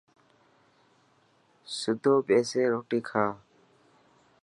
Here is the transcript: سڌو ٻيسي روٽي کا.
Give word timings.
سڌو 1.79 2.13
ٻيسي 2.27 2.61
روٽي 2.71 2.99
کا. 3.07 3.25